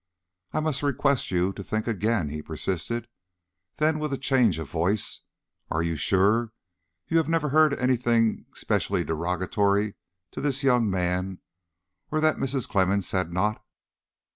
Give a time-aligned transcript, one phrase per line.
[0.51, 3.07] "I must request you to think again," he persisted.
[3.75, 5.21] Then, with a change of voice:
[5.69, 6.53] "Are you sure
[7.07, 9.93] you have never heard any thing specially derogatory
[10.31, 11.37] to this young man,
[12.09, 12.67] or that Mrs.
[12.67, 13.63] Clemmens had not?"